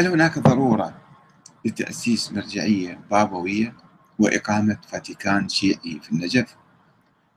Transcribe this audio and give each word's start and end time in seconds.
هل 0.00 0.06
هناك 0.06 0.38
ضرورة 0.38 0.94
لتأسيس 1.64 2.32
مرجعية 2.32 3.00
بابوية 3.10 3.76
وإقامة 4.18 4.78
فاتيكان 4.88 5.48
شيعي 5.48 6.00
في 6.02 6.12
النجف؟ 6.12 6.56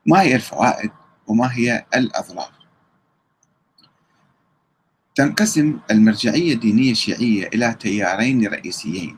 ما 0.06 0.20
هي 0.22 0.34
الفوائد 0.34 0.90
وما 1.26 1.52
هي 1.52 1.86
الأضرار؟ 1.94 2.52
تنقسم 5.14 5.80
المرجعية 5.90 6.54
الدينية 6.54 6.92
الشيعية 6.92 7.46
إلى 7.46 7.74
تيارين 7.80 8.46
رئيسيين 8.46 9.16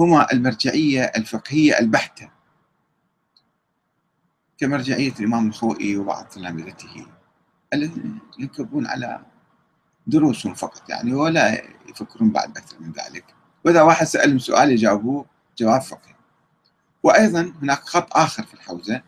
هما 0.00 0.32
المرجعية 0.32 1.02
الفقهية 1.02 1.78
البحتة 1.78 2.30
كمرجعية 4.58 5.12
الإمام 5.20 5.48
الخوئي 5.48 5.96
وبعض 5.96 6.24
تلامذته 6.24 7.06
الذين 7.72 8.18
ينكبون 8.38 8.86
على 8.86 9.33
دروسهم 10.06 10.54
فقط 10.54 10.90
يعني 10.90 11.14
ولا 11.14 11.62
يفكرون 11.88 12.30
بعد 12.30 12.56
أكثر 12.58 12.76
من 12.80 12.92
ذلك. 12.92 13.24
وإذا 13.64 13.82
واحد 13.82 14.06
سألهم 14.06 14.38
سؤال 14.38 14.70
يجاوبوه 14.70 15.26
جواب 15.58 15.80
فقهي. 15.80 16.14
وأيضا 17.02 17.52
هناك 17.62 17.78
خط 17.78 18.16
آخر 18.16 18.42
في 18.42 18.54
الحوزة 18.54 19.02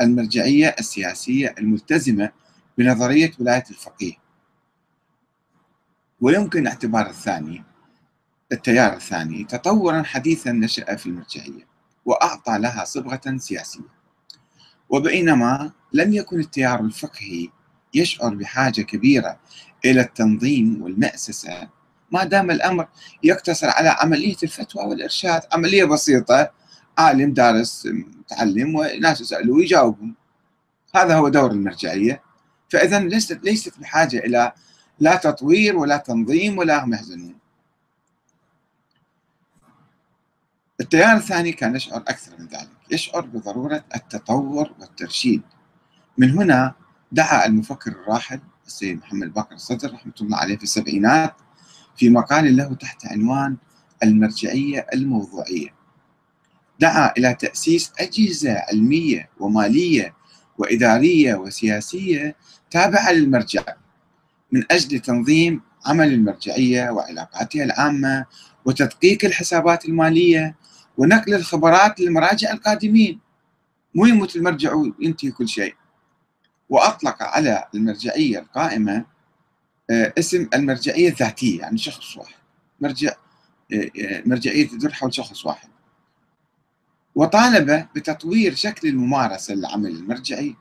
المرجعية 0.00 0.76
السياسية 0.78 1.54
الملتزمة 1.58 2.30
بنظرية 2.78 3.32
ولاية 3.40 3.64
الفقيه. 3.70 4.12
ويمكن 6.20 6.66
اعتبار 6.66 7.06
الثاني 7.06 7.64
التيار 8.52 8.92
الثاني 8.92 9.44
تطورا 9.44 10.02
حديثا 10.02 10.52
نشأ 10.52 10.96
في 10.96 11.06
المرجعية 11.06 11.66
وأعطى 12.04 12.58
لها 12.58 12.84
صبغة 12.84 13.36
سياسية. 13.36 14.02
وبينما 14.88 15.72
لم 15.92 16.12
يكن 16.12 16.40
التيار 16.40 16.80
الفقهي 16.80 17.48
يشعر 17.94 18.34
بحاجة 18.34 18.82
كبيرة 18.82 19.38
إلى 19.84 20.00
التنظيم 20.00 20.82
والمأسسة. 20.82 21.68
ما 22.10 22.24
دام 22.24 22.50
الأمر 22.50 22.88
يقتصر 23.22 23.68
على 23.70 23.88
عملية 23.88 24.36
الفتوى 24.42 24.84
والإرشاد 24.84 25.42
عملية 25.52 25.84
بسيطة 25.84 26.50
عالم 26.98 27.32
دارس 27.32 27.86
متعلم 27.86 28.74
وناس 28.74 29.20
يسألوه 29.20 29.56
ويجاوبهم 29.56 30.14
هذا 30.94 31.16
هو 31.16 31.28
دور 31.28 31.50
المرجعية. 31.50 32.22
فإذا 32.68 32.98
ليست 32.98 33.40
ليست 33.42 33.78
بحاجة 33.78 34.18
إلى 34.18 34.52
لا 34.98 35.16
تطوير 35.16 35.76
ولا 35.76 35.96
تنظيم 35.96 36.58
ولا 36.58 36.84
هم 36.84 36.94
يحزنون. 36.94 37.38
التيار 40.80 41.16
الثاني 41.16 41.52
كان 41.52 41.76
يشعر 41.76 42.00
أكثر 42.00 42.32
من 42.38 42.46
ذلك. 42.46 42.68
يشعر 42.90 43.20
بضرورة 43.20 43.84
التطور 43.96 44.72
والترشيد. 44.80 45.42
من 46.18 46.30
هنا 46.30 46.74
دعا 47.12 47.46
المفكر 47.46 47.90
الراحل 47.90 48.40
السيد 48.66 48.98
محمد 48.98 49.32
باقر 49.34 49.54
الصدر 49.54 49.92
رحمة 49.92 50.12
الله 50.20 50.36
عليه 50.36 50.56
في 50.56 50.62
السبعينات 50.62 51.34
في 51.96 52.10
مقال 52.10 52.56
له 52.56 52.74
تحت 52.74 53.06
عنوان 53.06 53.56
المرجعية 54.02 54.86
الموضوعية. 54.94 55.74
دعا 56.80 57.12
إلى 57.18 57.34
تأسيس 57.34 57.92
أجهزة 57.98 58.52
علمية 58.52 59.28
ومالية 59.40 60.14
وإدارية 60.58 61.34
وسياسية 61.34 62.36
تابعة 62.70 63.12
للمرجع 63.12 63.62
من 64.52 64.64
أجل 64.70 64.98
تنظيم 64.98 65.60
عمل 65.86 66.12
المرجعية 66.12 66.90
وعلاقاتها 66.90 67.64
العامة 67.64 68.26
وتدقيق 68.64 69.24
الحسابات 69.24 69.84
المالية 69.84 70.56
ونقل 70.98 71.34
الخبرات 71.34 72.00
للمراجع 72.00 72.52
القادمين. 72.52 73.20
مو 73.94 74.06
يموت 74.06 74.36
المرجع 74.36 74.74
وينتهي 74.74 75.30
كل 75.30 75.48
شيء. 75.48 75.74
وأطلق 76.72 77.22
على 77.22 77.64
المرجعية 77.74 78.38
القائمة 78.38 79.04
آه، 79.90 80.12
اسم 80.18 80.48
المرجعية 80.54 81.08
الذاتية 81.08 81.60
يعني 81.60 81.78
شخص 81.78 82.16
واحد. 82.16 82.34
مرجع 82.80 83.12
آه، 83.72 83.90
آه، 84.00 84.22
مرجعية 84.26 84.68
تدور 84.68 84.92
حول 84.92 85.14
شخص 85.14 85.46
واحد. 85.46 85.68
وطالب 87.14 87.86
بتطوير 87.94 88.54
شكل 88.54 88.88
الممارسة 88.88 89.54
للعمل 89.54 89.90
المرجعي 89.90 90.56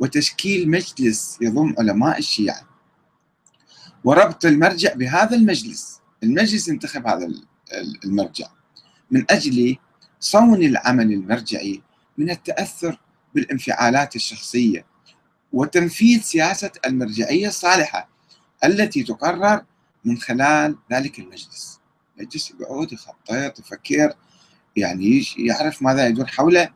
وتشكيل 0.00 0.70
مجلس 0.70 1.38
يضم 1.40 1.74
علماء 1.78 2.18
الشيعة. 2.18 2.68
وربط 4.04 4.44
المرجع 4.44 4.94
بهذا 4.94 5.36
المجلس 5.36 6.00
المجلس 6.22 6.68
انتخب 6.68 7.06
هذا 7.06 7.28
المرجع 8.04 8.46
من 9.10 9.24
أجل 9.30 9.76
صون 10.20 10.62
العمل 10.62 11.12
المرجعي 11.12 11.82
من 12.18 12.30
التأثر 12.30 13.00
بالانفعالات 13.34 14.16
الشخصية 14.16 14.93
وتنفيذ 15.54 16.20
سياسة 16.22 16.70
المرجعية 16.86 17.48
الصالحة 17.48 18.08
التي 18.64 19.02
تقرر 19.02 19.64
من 20.04 20.18
خلال 20.18 20.76
ذلك 20.92 21.18
المجلس. 21.18 21.80
المجلس 22.16 22.52
يقعد 22.60 22.92
يخطط 22.92 23.58
يفكر 23.58 24.14
يعني 24.76 25.24
يعرف 25.38 25.82
ماذا 25.82 26.06
يدور 26.06 26.26
حوله. 26.26 26.70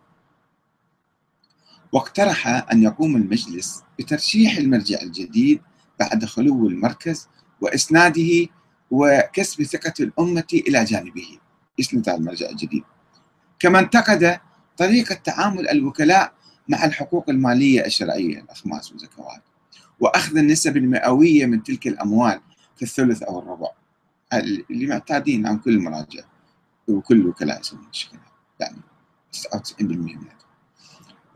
واقترح 1.92 2.46
أن 2.72 2.82
يقوم 2.82 3.16
المجلس 3.16 3.82
بترشيح 3.98 4.56
المرجع 4.56 5.02
الجديد 5.02 5.62
بعد 6.00 6.24
خلو 6.24 6.68
المركز 6.68 7.28
وإسناده 7.60 8.46
وكسب 8.90 9.62
ثقة 9.62 9.94
الأمة 10.00 10.46
إلى 10.52 10.84
جانبه. 10.84 11.38
يسند 11.78 12.08
المرجع 12.08 12.50
الجديد. 12.50 12.84
كما 13.58 13.78
انتقد 13.78 14.40
طريقة 14.76 15.14
تعامل 15.14 15.68
الوكلاء 15.68 16.37
مع 16.68 16.84
الحقوق 16.84 17.30
المالية 17.30 17.86
الشرعية 17.86 18.40
الأخماس 18.40 18.92
والزكوات 18.92 19.42
وأخذ 20.00 20.36
النسب 20.36 20.76
المئوية 20.76 21.46
من 21.46 21.62
تلك 21.62 21.86
الأموال 21.86 22.40
في 22.76 22.82
الثلث 22.82 23.22
أو 23.22 23.38
الربع. 23.38 23.68
اللي 24.32 24.86
معتادين 24.86 25.46
عن 25.46 25.58
كل 25.58 25.70
المراجع 25.70 26.22
وكل 26.88 27.16
الوكلاء 27.16 27.60
يسوون 27.60 27.86
الشيء 27.90 28.10
يعني 28.60 28.76
99% 29.32 29.82
منها 29.82 30.38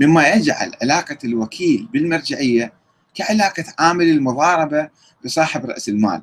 مما 0.00 0.28
يجعل 0.28 0.72
علاقة 0.82 1.18
الوكيل 1.24 1.88
بالمرجعية 1.92 2.72
كعلاقة 3.14 3.64
عامل 3.78 4.10
المضاربة 4.10 4.88
بصاحب 5.24 5.66
رأس 5.66 5.88
المال. 5.88 6.22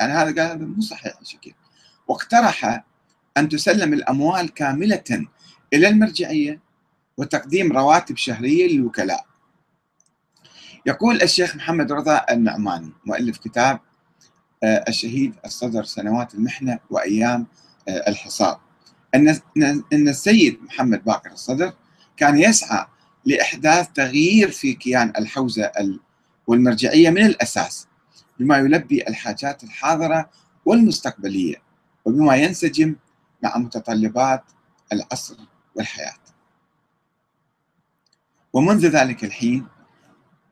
يعني 0.00 0.12
هذا 0.12 0.24
قال 0.24 0.50
هذا 0.50 0.66
مو 0.66 0.80
صحيح 0.80 1.18
الشكل 1.22 1.52
واقترح 2.08 2.84
أن 3.36 3.48
تسلم 3.48 3.92
الأموال 3.92 4.54
كاملة 4.54 5.26
إلى 5.72 5.88
المرجعية 5.88 6.60
وتقديم 7.16 7.72
رواتب 7.72 8.16
شهرية 8.16 8.68
للوكلاء. 8.68 9.26
يقول 10.86 11.22
الشيخ 11.22 11.56
محمد 11.56 11.92
رضا 11.92 12.24
النعماني 12.30 12.92
مؤلف 13.04 13.38
كتاب 13.38 13.80
آه، 14.62 14.84
الشهيد 14.88 15.34
الصدر 15.44 15.84
سنوات 15.84 16.34
المحنة 16.34 16.78
وأيام 16.90 17.46
آه، 17.88 18.08
الحصار 18.08 18.60
أن 19.14 20.08
السيد 20.08 20.62
محمد 20.62 21.04
باقر 21.04 21.32
الصدر 21.32 21.72
كان 22.16 22.38
يسعى 22.38 22.86
لإحداث 23.24 23.88
تغيير 23.94 24.50
في 24.50 24.72
كيان 24.72 25.12
الحوزة 25.18 25.72
والمرجعية 26.46 27.10
من 27.10 27.26
الأساس 27.26 27.86
بما 28.38 28.58
يلبي 28.58 29.08
الحاجات 29.08 29.64
الحاضرة 29.64 30.30
والمستقبلية 30.64 31.56
وبما 32.04 32.36
ينسجم 32.36 32.96
مع 33.42 33.58
متطلبات 33.58 34.44
العصر 34.92 35.36
والحياة. 35.74 36.25
ومنذ 38.56 38.86
ذلك 38.86 39.24
الحين 39.24 39.66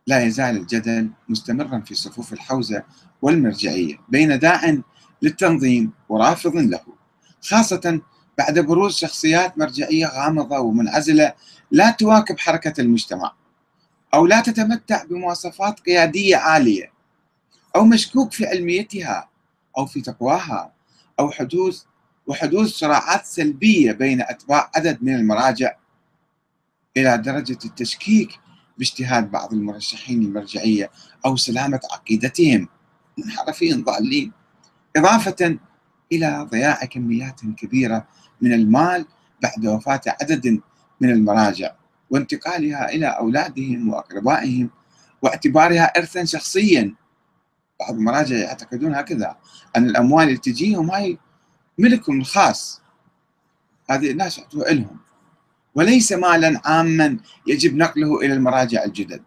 لا 0.06 0.24
يزال 0.24 0.56
الجدل 0.56 1.10
مستمرا 1.28 1.80
في 1.80 1.94
صفوف 1.94 2.32
الحوزة 2.32 2.82
والمرجعية 3.22 3.96
بين 4.08 4.38
داع 4.38 4.78
للتنظيم 5.22 5.92
ورافض 6.08 6.56
له 6.56 6.80
خاصة 7.42 8.00
بعد 8.38 8.58
بروز 8.58 8.96
شخصيات 8.96 9.58
مرجعية 9.58 10.06
غامضة 10.06 10.58
ومنعزلة 10.58 11.32
لا 11.70 11.90
تواكب 11.90 12.38
حركة 12.38 12.80
المجتمع 12.80 13.32
أو 14.14 14.26
لا 14.26 14.40
تتمتع 14.40 15.04
بمواصفات 15.04 15.80
قيادية 15.80 16.36
عالية 16.36 16.92
أو 17.76 17.84
مشكوك 17.84 18.32
في 18.32 18.46
علميتها 18.46 19.28
أو 19.78 19.86
في 19.86 20.00
تقواها 20.00 20.72
أو 21.20 21.30
حدوث 21.30 21.82
وحدوث 22.26 22.68
صراعات 22.68 23.24
سلبية 23.24 23.92
بين 23.92 24.20
أتباع 24.20 24.70
عدد 24.76 24.98
من 25.02 25.14
المراجع 25.14 25.74
إلى 26.96 27.18
درجة 27.18 27.58
التشكيك 27.64 28.40
باجتهاد 28.78 29.30
بعض 29.30 29.52
المرشحين 29.52 30.22
المرجعية 30.22 30.90
أو 31.26 31.36
سلامة 31.36 31.80
عقيدتهم. 31.92 32.68
منحرفين 33.18 33.84
ضالين. 33.84 34.32
إضافة 34.96 35.58
إلى 36.12 36.48
ضياع 36.50 36.84
كميات 36.84 37.40
كبيرة 37.56 38.06
من 38.40 38.52
المال 38.52 39.06
بعد 39.42 39.66
وفاة 39.66 40.00
عدد 40.06 40.60
من 41.00 41.10
المراجع 41.10 41.74
وانتقالها 42.10 42.88
إلى 42.88 43.06
أولادهم 43.06 43.88
وأقربائهم 43.88 44.70
واعتبارها 45.22 45.84
إرثا 45.84 46.24
شخصيا. 46.24 46.94
بعض 47.80 47.94
المراجع 47.94 48.36
يعتقدون 48.36 48.94
هكذا 48.94 49.36
أن 49.76 49.86
الأموال 49.86 50.26
اللي 50.26 50.38
تجيهم 50.38 50.90
هاي 50.90 51.18
ملكهم 51.78 52.20
الخاص 52.20 52.82
هذه 53.90 54.10
الناس 54.10 54.38
يعطوها 54.38 54.72
لهم 54.72 55.03
وليس 55.74 56.12
مالا 56.12 56.60
عاما 56.64 57.18
يجب 57.46 57.76
نقله 57.76 58.20
إلى 58.20 58.34
المراجع 58.34 58.84
الجدد. 58.84 59.22